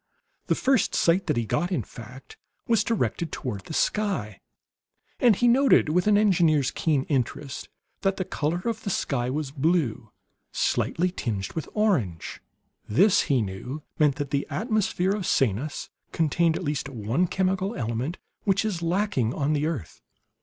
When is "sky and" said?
3.75-5.35